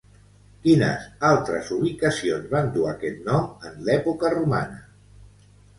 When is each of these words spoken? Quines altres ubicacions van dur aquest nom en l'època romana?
Quines 0.63 1.03
altres 1.29 1.69
ubicacions 1.77 2.49
van 2.57 2.73
dur 2.79 2.89
aquest 2.95 3.23
nom 3.31 3.71
en 3.71 3.79
l'època 3.91 4.35
romana? 4.39 4.85